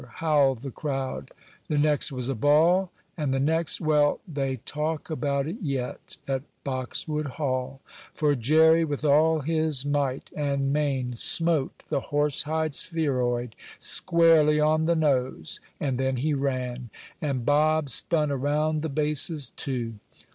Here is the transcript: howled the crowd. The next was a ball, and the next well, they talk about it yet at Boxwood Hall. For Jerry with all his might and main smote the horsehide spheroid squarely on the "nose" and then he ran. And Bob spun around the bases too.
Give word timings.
howled 0.15 0.63
the 0.63 0.71
crowd. 0.71 1.29
The 1.67 1.77
next 1.77 2.11
was 2.11 2.27
a 2.27 2.33
ball, 2.33 2.89
and 3.15 3.31
the 3.31 3.39
next 3.39 3.79
well, 3.79 4.19
they 4.27 4.55
talk 4.55 5.11
about 5.11 5.45
it 5.47 5.57
yet 5.61 6.17
at 6.27 6.41
Boxwood 6.63 7.27
Hall. 7.27 7.81
For 8.15 8.33
Jerry 8.33 8.83
with 8.83 9.05
all 9.05 9.41
his 9.41 9.85
might 9.85 10.31
and 10.35 10.73
main 10.73 11.13
smote 11.13 11.83
the 11.89 11.99
horsehide 11.99 12.73
spheroid 12.73 13.55
squarely 13.77 14.59
on 14.59 14.85
the 14.85 14.95
"nose" 14.95 15.59
and 15.79 15.99
then 15.99 16.15
he 16.17 16.33
ran. 16.33 16.89
And 17.21 17.45
Bob 17.45 17.87
spun 17.89 18.31
around 18.31 18.81
the 18.81 18.89
bases 18.89 19.51
too. 19.55 19.99